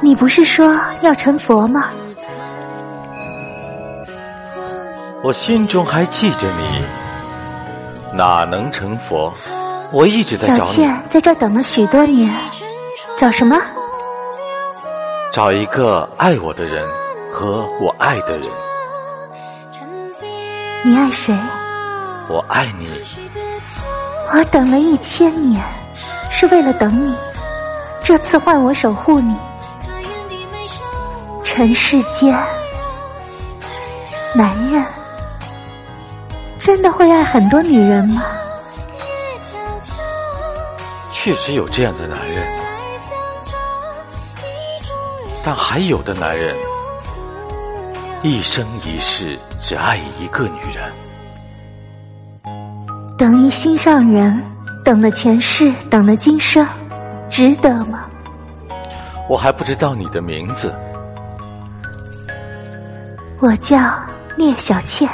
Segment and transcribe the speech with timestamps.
[0.00, 1.90] 你不是说要成佛吗？
[5.24, 6.84] 我心中还记着你，
[8.16, 9.34] 哪能成佛？
[9.90, 10.60] 我一直在找你。
[10.60, 12.32] 小倩在这儿等了许多年，
[13.16, 13.56] 找什么？
[15.32, 16.86] 找一个爱我的人
[17.32, 18.48] 和我爱的人。
[20.84, 21.34] 你爱谁？
[22.28, 22.88] 我爱你。
[24.36, 25.64] 我等了一千年，
[26.28, 27.16] 是为了等你。
[28.04, 29.34] 这次换我守护你。
[31.42, 32.38] 尘世间，
[34.34, 34.84] 男人
[36.58, 38.22] 真的会爱很多女人吗？
[41.14, 42.46] 确实有这样的男人，
[45.42, 46.54] 但还有的男人
[48.20, 50.92] 一生一世只爱一个女人。
[53.18, 54.42] 等一心上人，
[54.84, 56.66] 等了前世，等了今生，
[57.30, 58.06] 值得吗？
[59.26, 60.70] 我还不知道你的名字。
[63.38, 63.78] 我叫
[64.36, 65.08] 聂小倩。